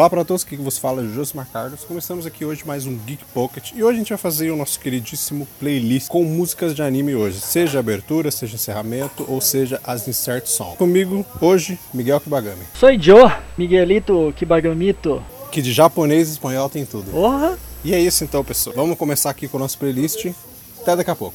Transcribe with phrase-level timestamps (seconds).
[0.00, 1.84] Olá para todos, aqui que vos fala é Josmar Carlos.
[1.84, 4.80] Começamos aqui hoje mais um Geek Pocket e hoje a gente vai fazer o nosso
[4.80, 10.46] queridíssimo playlist com músicas de anime hoje, seja abertura, seja encerramento ou seja as insert
[10.46, 10.78] songs.
[10.78, 12.62] Comigo hoje, Miguel Kibagami.
[12.72, 15.22] Sou Joe, Miguelito Kibagamito.
[15.52, 17.10] Que de japonês e espanhol tem tudo.
[17.10, 17.58] Porra!
[17.84, 18.74] E é isso então, pessoal.
[18.74, 20.32] Vamos começar aqui com o nosso playlist.
[20.80, 21.34] Até daqui a pouco.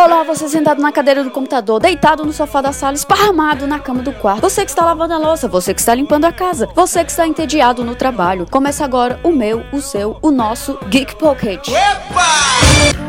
[0.00, 4.00] Olá, você sentado na cadeira do computador, deitado no sofá da sala, esparramado na cama
[4.00, 4.42] do quarto.
[4.42, 7.26] Você que está lavando a louça, você que está limpando a casa, você que está
[7.26, 8.46] entediado no trabalho.
[8.48, 11.68] Começa agora o meu, o seu, o nosso Geek Pocket.
[11.68, 13.07] 壊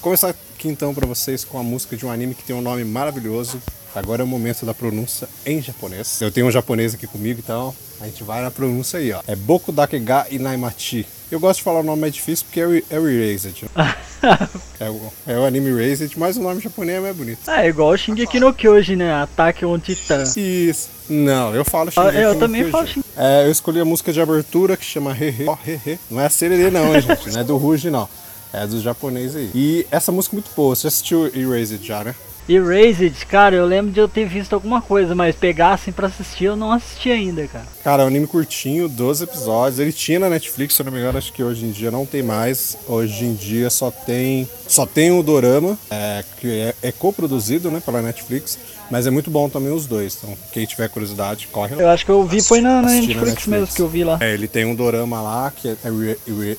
[0.00, 2.84] Começar aqui então para vocês com a música de um anime que tem um nome
[2.84, 3.60] maravilhoso.
[3.94, 6.20] Agora é o momento da pronúncia em japonês.
[6.22, 9.20] Eu tenho um japonês aqui comigo, então a gente vai na pronúncia aí, ó.
[9.26, 11.06] É Boku Dakega Inaimachi.
[11.30, 13.64] Eu gosto de falar o nome mais difícil porque é o, é o Erased.
[14.80, 17.40] é, o, é o anime Erased, mas o nome japonês é mais bonito.
[17.46, 19.12] Ah, é igual o Shingeki no Kyojin, né?
[19.12, 20.22] Ataque on Titã.
[20.36, 20.88] Isso.
[21.10, 22.72] Não, eu falo Ah, Shingeki eu no também Kyojin.
[22.72, 23.08] falo Shingeki.
[23.18, 25.46] É, eu escolhi a música de abertura que chama Hehe.
[25.46, 25.98] Ó, Hehe.
[26.10, 27.30] Não é a Sererê não, hein, gente.
[27.32, 28.08] Não é do Ruge, não.
[28.52, 29.50] É dos japoneses aí.
[29.54, 30.74] E essa música é muito boa.
[30.74, 32.14] Você assistiu Erased já, né?
[32.48, 36.46] Erased, cara, eu lembro de eu ter visto alguma coisa, mas pegar assim pra assistir
[36.46, 37.66] eu não assisti ainda, cara.
[37.84, 39.78] Cara, é um anime curtinho, 12 episódios.
[39.78, 42.04] Ele tinha na Netflix, se eu não me engano, acho que hoje em dia não
[42.04, 42.76] tem mais.
[42.88, 47.80] Hoje em dia só tem só tem o Dorama, é, que é, é coproduzido né,
[47.84, 48.58] pela Netflix,
[48.90, 50.16] mas é muito bom também os dois.
[50.20, 51.82] Então, quem tiver curiosidade, corre lá.
[51.82, 54.18] Eu acho que eu vi foi na, na Assisti Netflix, mesmo que eu vi lá.
[54.20, 55.76] É, ele tem um dorama lá que é.
[55.84, 56.58] é re-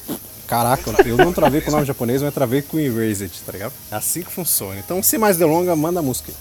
[0.51, 3.72] Caraca, eu não travei com o nome japonês, mas travei com Erased, tá ligado?
[3.89, 4.78] É assim que funciona.
[4.78, 6.34] Então, sem mais delongas, manda a música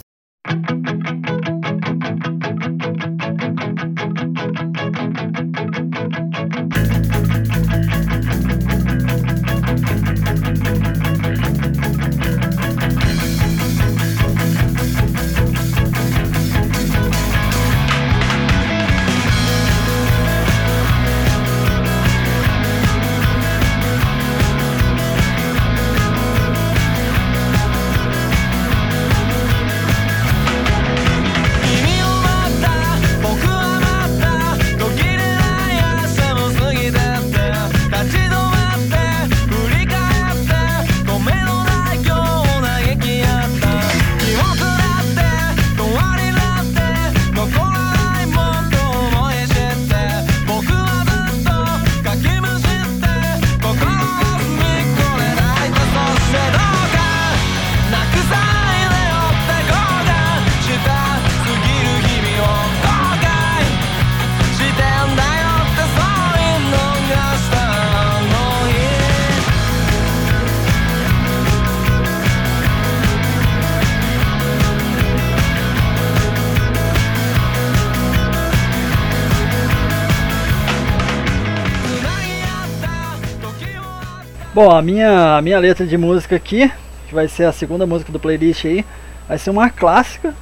[84.63, 86.71] Bom, a minha, a minha letra de música aqui,
[87.09, 88.85] que vai ser a segunda música do playlist aí,
[89.27, 90.35] vai ser uma clássica.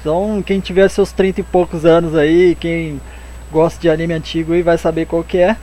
[0.00, 3.00] Então, quem tiver seus 30 e poucos anos aí, quem
[3.50, 5.56] gosta de anime antigo aí, vai saber qual que é.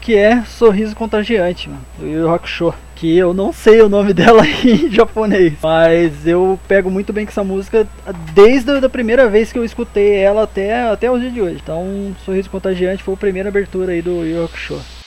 [0.00, 2.74] Que é Sorriso Contagiante, mano, do Yu Hakusho.
[2.96, 7.30] Que eu não sei o nome dela em japonês, mas eu pego muito bem com
[7.30, 7.86] essa música
[8.34, 11.60] desde a primeira vez que eu escutei ela até, até o dia de hoje.
[11.62, 15.01] Então, Sorriso Contagiante foi a primeira abertura aí do Yu Hakusho.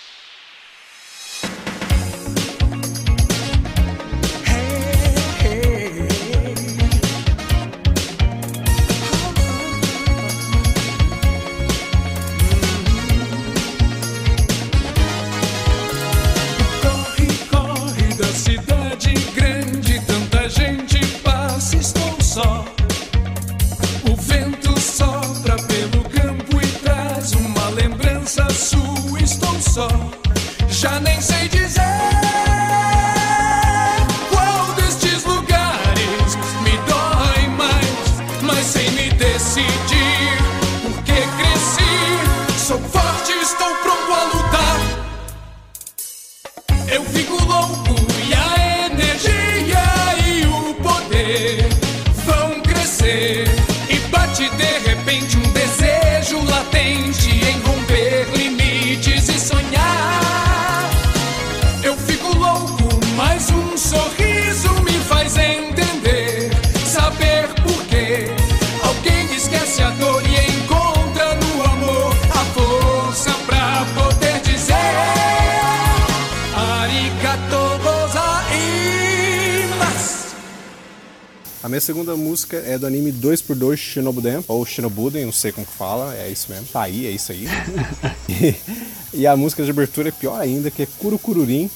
[81.65, 85.73] A minha segunda música é do anime 2x2 Shinobuden, ou Shinobuden, não sei como que
[85.73, 86.67] fala, é isso mesmo.
[86.67, 87.47] Tá aí, é isso aí.
[88.29, 91.67] e, e a música de abertura é pior ainda, que é Kurukururin.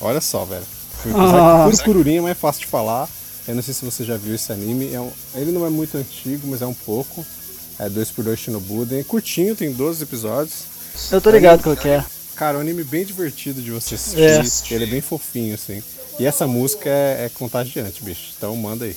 [0.00, 0.64] Olha só, velho.
[1.14, 1.68] Ah.
[1.70, 3.08] Kurukururin é mais fácil de falar.
[3.46, 4.92] Eu não sei se você já viu esse anime.
[4.92, 7.24] É um- ele não é muito antigo, mas é um pouco.
[7.78, 8.98] É 2x2 Shinobuden.
[8.98, 10.64] É curtinho, tem 12 episódios.
[11.12, 12.04] Eu tô ligado qual que é.
[12.34, 14.72] Cara, é um anime bem divertido de você assistir.
[14.72, 14.74] É.
[14.74, 15.80] Ele é bem fofinho, assim.
[16.18, 18.32] E essa música é, é contagiante, bicho.
[18.36, 18.96] Então manda aí.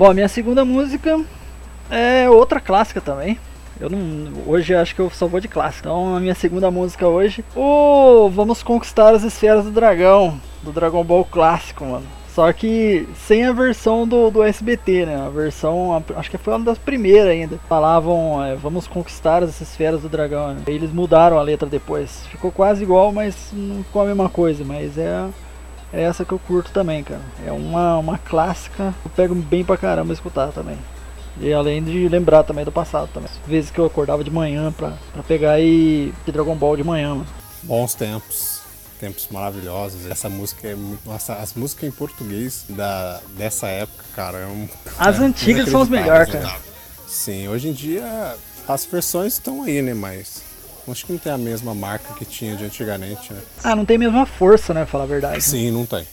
[0.00, 1.20] Bom, a minha segunda música
[1.90, 3.38] é outra clássica também.
[3.78, 4.32] Eu não.
[4.46, 5.90] Hoje acho que eu só vou de clássica.
[5.90, 7.44] Então a minha segunda música hoje.
[7.54, 10.40] O Vamos Conquistar as Esferas do Dragão.
[10.62, 12.06] Do Dragon Ball clássico, mano.
[12.34, 15.16] Só que sem a versão do, do SBT, né?
[15.20, 15.94] A versão.
[15.94, 17.58] a- Acho que foi uma das primeiras ainda.
[17.68, 20.54] Falavam, é, vamos conquistar as esferas do dragão.
[20.54, 20.62] Né?
[20.66, 22.24] Eles mudaram a letra depois.
[22.30, 24.64] Ficou quase igual, mas não ficou a mesma coisa.
[24.64, 25.26] Mas é.
[25.92, 27.20] É essa que eu curto também, cara.
[27.44, 28.94] É uma, uma clássica.
[29.04, 30.78] Eu pego bem pra caramba escutar também.
[31.40, 33.30] E além de lembrar também do passado também.
[33.46, 37.10] Vezes que eu acordava de manhã pra, pra pegar e de Dragon Ball de manhã,
[37.10, 37.26] mano.
[37.62, 38.60] Bons tempos.
[38.98, 40.06] Tempos maravilhosos.
[40.06, 41.08] Essa música é muito.
[41.08, 44.68] Nossa, as músicas em português da, dessa época, cara, é um.
[44.98, 46.56] As é antigas são as melhores, cara.
[47.06, 48.36] Sim, hoje em dia
[48.68, 49.94] as versões estão aí, né?
[49.94, 50.42] Mas
[50.92, 53.40] acho que não tem a mesma marca que tinha de antigamente, né?
[53.62, 54.86] Ah, não tem a mesma força, né?
[54.86, 55.42] Falar a verdade.
[55.42, 56.06] Sim, não tem.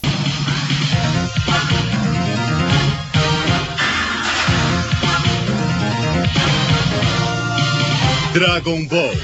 [8.34, 9.16] Dragon Ball.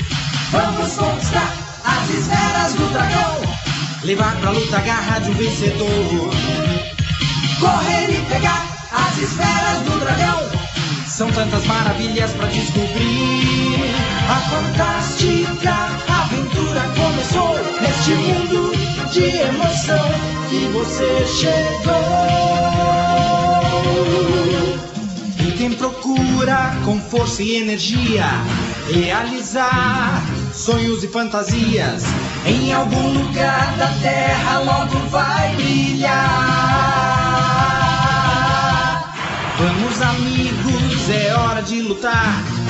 [0.52, 3.42] Vamos conquistar as esferas do dragão.
[4.04, 6.32] Levar pra luta a garra de um vencedor.
[7.60, 10.50] Correr e pegar as esferas do dragão.
[11.08, 13.63] São tantas maravilhas pra descobrir.
[14.34, 15.76] A fantástica
[16.08, 18.72] aventura começou neste mundo
[19.12, 20.10] de emoção
[20.50, 21.94] que você chegou.
[25.48, 28.26] E quem procura com força e energia
[28.92, 32.02] realizar sonhos e fantasias
[32.48, 36.74] em algum lugar da terra logo vai brilhar.
[39.60, 42.63] Vamos, amigos, é hora de lutar.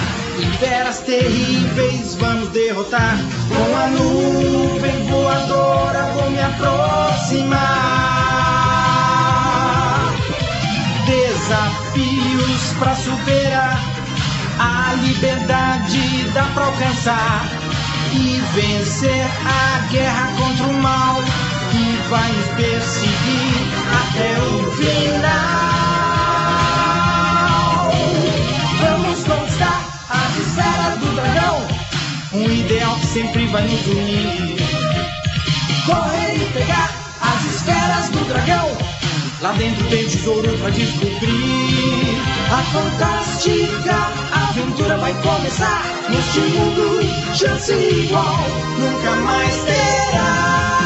[0.59, 3.17] Feras terríveis vamos derrotar.
[3.49, 8.03] Com a nuvem voadora vou me aproximar
[11.05, 13.79] desafios pra superar.
[14.59, 17.45] A liberdade dá pra alcançar
[18.13, 21.21] e vencer a guerra contra o mal
[21.71, 25.92] que vai nos perseguir até o final.
[31.13, 31.67] Dragão,
[32.33, 34.63] um ideal que sempre vai nos unir
[35.85, 36.89] correr e pegar
[37.21, 38.69] as esferas do dragão.
[39.41, 42.21] Lá dentro tem tesouro pra descobrir.
[42.51, 43.95] A fantástica
[44.49, 45.83] aventura vai começar.
[46.09, 47.01] Neste mundo,
[47.35, 48.39] chance igual
[48.79, 50.82] nunca mais terá.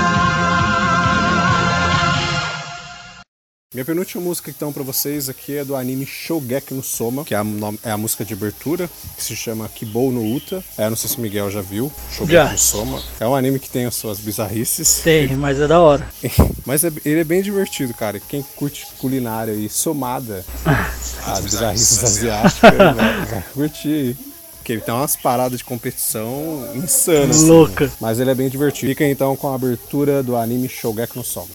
[3.78, 7.38] Minha penúltima música então pra vocês aqui é do anime Shogeki no Soma, que é
[7.38, 7.44] a,
[7.84, 10.64] é a música de abertura, que se chama Kibou no Uta.
[10.76, 12.52] É, não sei se o Miguel já viu, Shogeki Já.
[12.52, 13.00] no Soma.
[13.20, 15.02] É um anime que tem as suas bizarrices.
[15.04, 16.08] Tem, mas é da hora.
[16.66, 18.20] Mas é- ele é bem divertido, cara.
[18.20, 20.44] Quem curte culinária e somada
[21.28, 24.18] às bizarrices asiáticas vai, vai curtir aí.
[24.66, 27.36] que ele tem umas paradas de competição insanas.
[27.38, 27.48] assim.
[27.48, 27.92] Louca.
[28.02, 28.90] Mas ele é bem divertido.
[28.90, 31.50] Fica então com a abertura do anime Shogeki no Soma.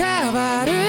[0.00, 0.79] acabaré.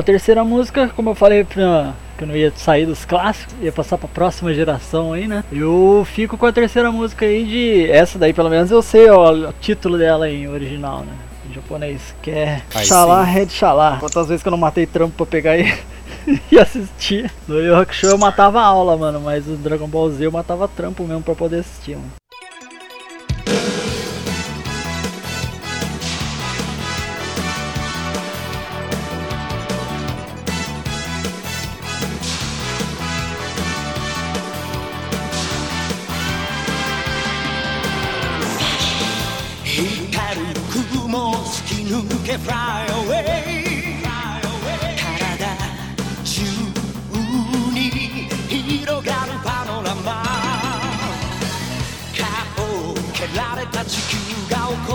[0.00, 3.70] A terceira música, como eu falei pra, que eu não ia sair dos clássicos, ia
[3.70, 5.44] passar pra próxima geração aí, né?
[5.52, 7.90] Eu fico com a terceira música aí de.
[7.90, 11.12] Essa daí, pelo menos eu sei ó, o título dela em original, né?
[11.48, 13.22] Em japonês, que é Aí Xalá.
[13.22, 13.96] Red Xalá.
[14.00, 15.72] Quantas vezes que eu não matei trampo pra pegar e,
[16.50, 17.30] e assistir.
[17.46, 20.66] No Yu Yu Hakusho eu matava aula, mano, mas o Dragon Ball Z eu matava
[20.68, 22.19] trampo mesmo pra poder assistir, mano.「」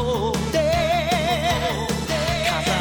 [0.52, 0.60] 「火
[2.66, 2.76] 山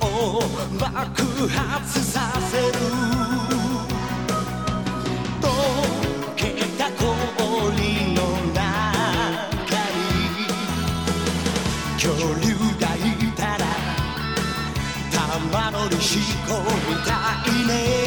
[0.00, 0.40] を
[0.78, 2.62] 爆発させる」
[5.42, 5.46] 「溶
[6.36, 6.44] け
[6.78, 8.20] た氷の
[8.54, 8.62] 中
[9.90, 10.46] に」
[11.98, 12.06] 恐
[12.40, 12.46] 竜
[12.78, 12.98] がい
[13.36, 13.62] たら
[15.10, 17.10] 玉乗りしこみた
[17.50, 18.03] いね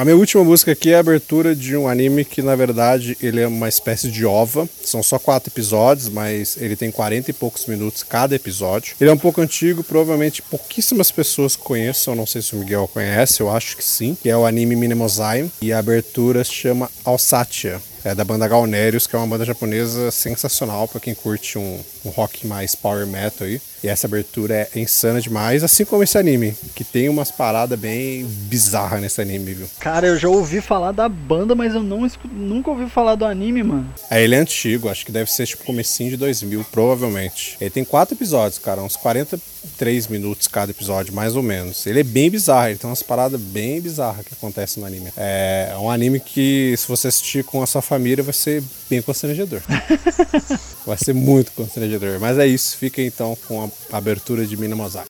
[0.00, 3.38] A minha última música aqui é a abertura de um anime que, na verdade, ele
[3.38, 4.66] é uma espécie de ova.
[4.82, 8.96] São só quatro episódios, mas ele tem 40 e poucos minutos cada episódio.
[8.98, 12.14] Ele é um pouco antigo, provavelmente pouquíssimas pessoas conheçam.
[12.14, 14.16] Não sei se o Miguel conhece, eu acho que sim.
[14.22, 15.50] Que é o anime Minemozai.
[15.60, 17.78] E a abertura se chama Alsatia.
[18.02, 22.08] É da banda Galnerius, que é uma banda japonesa sensacional para quem curte um, um
[22.08, 23.60] rock mais power metal aí.
[23.82, 28.24] E essa abertura é insana demais, assim como esse anime, que tem umas paradas bem
[28.24, 29.66] bizarras nesse anime, viu?
[29.78, 33.62] Cara, eu já ouvi falar da banda, mas eu não nunca ouvi falar do anime,
[33.62, 33.92] mano.
[34.10, 37.56] É, ele é antigo, acho que deve ser tipo comecinho de 2000, provavelmente.
[37.60, 41.86] Ele tem quatro episódios, cara, uns 43 minutos cada episódio, mais ou menos.
[41.86, 45.12] Ele é bem bizarro, ele tem umas paradas bem bizarras que acontecem no anime.
[45.16, 49.62] É um anime que, se você assistir com a sua família, vai ser bem constrangedor.
[50.90, 52.18] vai ser muito constrangedor.
[52.20, 55.09] Mas é isso, fica então com a abertura de Mina Mosaic.「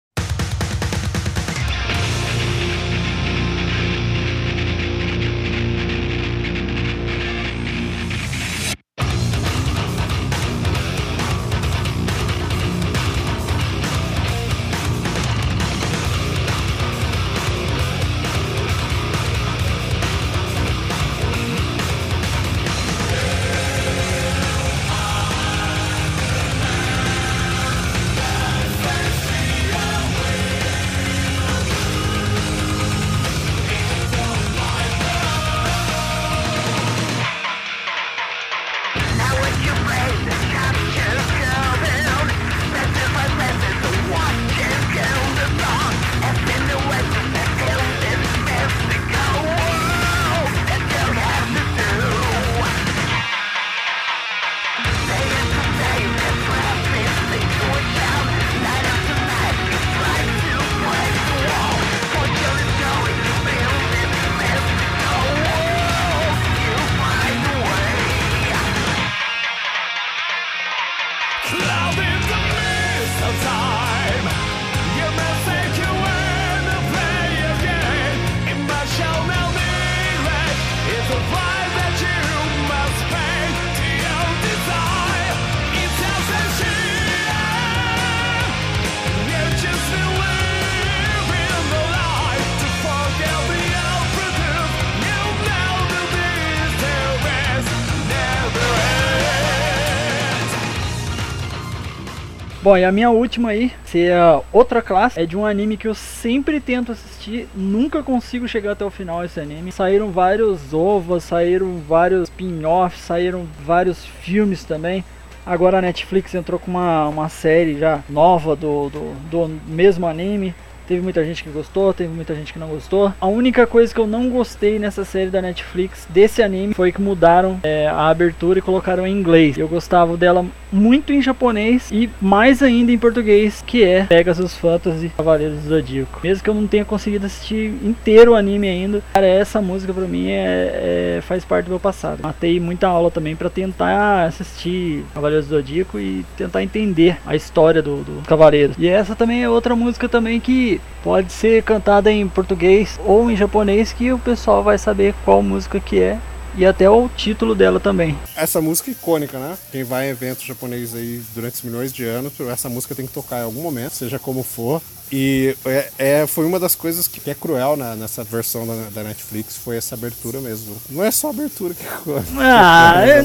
[102.70, 105.88] Bom, e a minha última aí, se é outra classe, é de um anime que
[105.88, 109.72] eu sempre tento assistir, nunca consigo chegar até o final esse anime.
[109.72, 115.04] Saíram vários ovas, saíram vários spin-offs, saíram vários filmes também.
[115.44, 120.54] Agora a Netflix entrou com uma, uma série já nova do, do, do mesmo anime.
[120.90, 123.12] Teve muita gente que gostou, teve muita gente que não gostou.
[123.20, 127.00] A única coisa que eu não gostei nessa série da Netflix, desse anime, foi que
[127.00, 129.56] mudaram é, a abertura e colocaram em inglês.
[129.56, 135.12] Eu gostava dela muito em japonês e mais ainda em português, que é Pegasus Fantasy
[135.16, 136.18] Cavaleiros do Zodíaco.
[136.24, 140.08] Mesmo que eu não tenha conseguido assistir inteiro o anime ainda, cara, essa música pra
[140.08, 142.20] mim é, é- faz parte do meu passado.
[142.20, 147.80] Matei muita aula também pra tentar assistir Cavaleiros do Zodíaco e tentar entender a história
[147.80, 148.74] do, do Cavaleiros.
[148.76, 153.36] E essa também é outra música também que pode ser cantada em português ou em
[153.36, 156.18] japonês que o pessoal vai saber qual música que é
[156.56, 158.18] e até o título dela também.
[158.36, 159.56] Essa música é icônica, né?
[159.70, 163.38] Quem vai em evento japonês aí durante milhões de anos, essa música tem que tocar
[163.40, 164.82] em algum momento, seja como for.
[165.12, 169.02] E é, é- foi uma das coisas que é cruel na- nessa versão da, da
[169.04, 170.76] Netflix, foi essa abertura mesmo.
[170.90, 172.22] Não é só abertura que ficou.
[172.38, 173.18] Ah, é,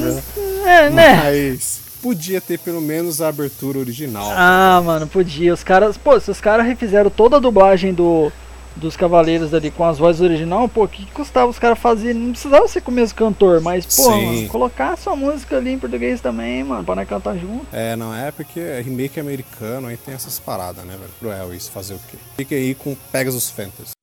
[0.86, 1.16] é, né?
[1.24, 4.30] Mas podia ter pelo menos a abertura original.
[4.34, 5.52] Ah, mano, podia.
[5.52, 8.30] Os caras, pô, se os caras refizeram toda a dublagem do
[8.76, 12.20] dos Cavaleiros ali com as vozes original, pô, o que, que custava os caras fazerem?
[12.20, 15.70] Não precisava ser com o mesmo cantor, mas, pô, mano, colocar a sua música ali
[15.70, 17.66] em português também, mano, pra nós cantar junto.
[17.72, 21.10] É, não é porque é remake americano, aí tem essas paradas, né, velho?
[21.18, 22.18] Cruel isso, fazer o quê?
[22.36, 23.95] Fica aí com Pegasus Fantasy.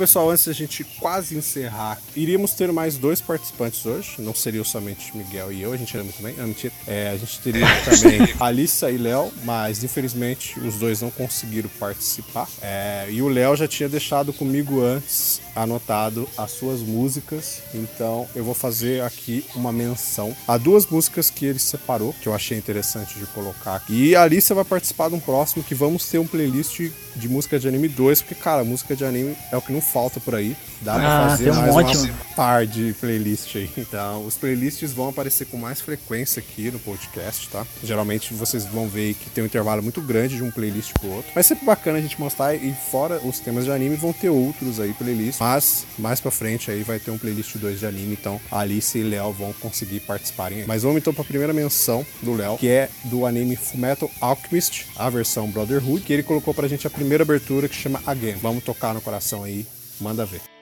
[0.00, 4.14] Pessoal, antes da gente quase encerrar, iríamos ter mais dois participantes hoje.
[4.18, 6.34] Não seriam somente Miguel e eu, a gente era muito bem.
[6.36, 6.72] Não, mentira.
[6.86, 12.48] É, a gente teria também Alissa e Léo, mas infelizmente os dois não conseguiram participar.
[12.62, 18.42] É, e o Léo já tinha deixado comigo antes anotado as suas músicas, então eu
[18.42, 23.18] vou fazer aqui uma menção a duas músicas que ele separou, que eu achei interessante
[23.18, 24.10] de colocar aqui.
[24.10, 27.58] E a Alissa vai participar de um próximo que vamos ter um playlist de música
[27.58, 30.56] de anime 2, porque, cara, música de anime é o que não falta por aí.
[30.80, 32.14] Dá pra Ah, fazer tem um mais monte, uma mano.
[32.36, 33.70] par de playlist aí.
[33.76, 37.66] Então, os playlists vão aparecer com mais frequência aqui no podcast, tá?
[37.82, 41.30] Geralmente vocês vão ver que tem um intervalo muito grande de um playlist pro outro.
[41.34, 44.80] Mas sempre bacana a gente mostrar e fora os temas de anime vão ter outros
[44.80, 45.38] aí playlists.
[45.40, 49.02] Mas mais pra frente aí vai ter um playlist 2 de anime, então Alice e
[49.02, 50.66] Léo vão conseguir participarem aí.
[50.66, 55.10] Mas vamos então pra primeira menção do Léo, que é do anime Fullmetal Alchemist, a
[55.10, 58.36] versão Brotherhood, que ele colocou pra gente a primeira abertura que chama Again.
[58.40, 59.66] Vamos tocar no coração aí,
[60.00, 60.59] manda ver.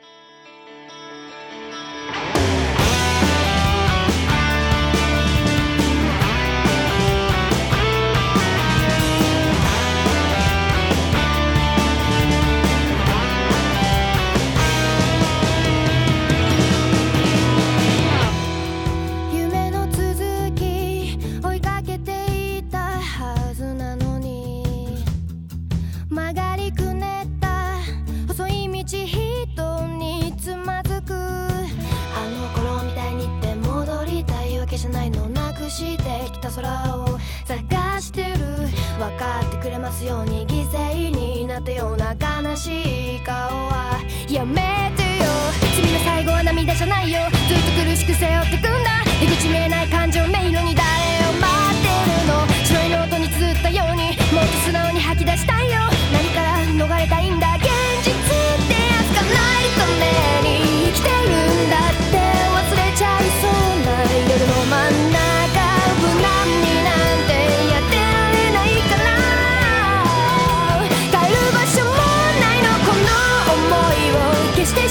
[41.58, 45.26] なったような悲しい顔はやめてよ。
[45.74, 47.20] 罪の最後は涙じゃないよ。
[47.48, 49.02] ずっと苦しく背負ってくんだ。
[49.20, 49.77] 出口見えない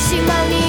[0.10, 0.67] 请把你。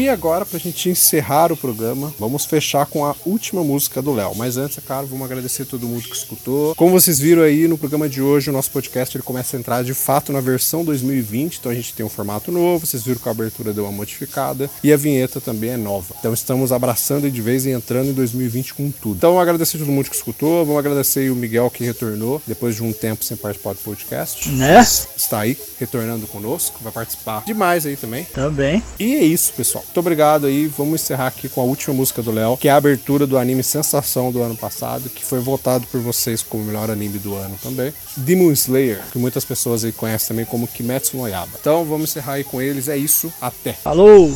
[0.00, 4.34] E agora, pra gente encerrar o programa, vamos fechar com a última música do Léo.
[4.34, 6.74] Mas antes, é claro, vamos agradecer a todo mundo que escutou.
[6.74, 9.84] Como vocês viram aí no programa de hoje, o nosso podcast ele começa a entrar
[9.84, 11.58] de fato na versão 2020.
[11.58, 14.70] Então a gente tem um formato novo, vocês viram que a abertura deu uma modificada
[14.82, 16.14] e a vinheta também é nova.
[16.18, 19.16] Então estamos abraçando de vez e entrando em 2020 com tudo.
[19.16, 22.74] Então agradecer a todo mundo que escutou, vamos agradecer aí o Miguel que retornou depois
[22.74, 24.48] de um tempo sem participar do podcast.
[24.48, 24.80] Né?
[24.80, 28.24] Está aí, retornando conosco, vai participar demais aí também.
[28.32, 28.82] Também.
[28.98, 29.84] E é isso, pessoal.
[29.90, 30.68] Muito obrigado aí.
[30.68, 33.60] Vamos encerrar aqui com a última música do Léo, que é a abertura do anime
[33.64, 37.58] Sensação do ano passado, que foi votado por vocês como o melhor anime do ano
[37.60, 37.92] também.
[38.16, 41.50] Demon Slayer, que muitas pessoas aí conhecem também como Kimetsu no Yaba.
[41.60, 42.86] Então vamos encerrar aí com eles.
[42.86, 43.32] É isso.
[43.40, 43.72] Até.
[43.72, 44.32] Falou!